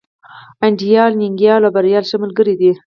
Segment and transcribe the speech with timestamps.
[0.65, 2.71] انديال، ننگيال او بريال ښه ملگري دي.